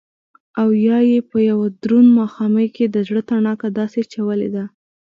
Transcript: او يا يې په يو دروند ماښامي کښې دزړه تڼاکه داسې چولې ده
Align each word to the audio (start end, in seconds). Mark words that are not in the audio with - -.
او 0.61 0.69
يا 0.87 0.99
يې 1.09 1.19
په 1.29 1.37
يو 1.49 1.59
دروند 1.83 2.09
ماښامي 2.19 2.67
کښې 2.75 2.85
دزړه 2.95 3.21
تڼاکه 3.29 3.67
داسې 3.79 4.01
چولې 4.13 4.49
ده 4.55 4.63